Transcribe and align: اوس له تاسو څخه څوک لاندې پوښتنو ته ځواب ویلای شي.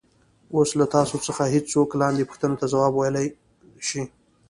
اوس 0.55 0.69
له 0.79 0.85
تاسو 0.95 1.15
څخه 1.27 1.43
څوک 1.71 1.89
لاندې 2.01 2.27
پوښتنو 2.29 2.59
ته 2.61 2.65
ځواب 2.73 2.93
ویلای 2.95 3.27
شي. 3.87 4.01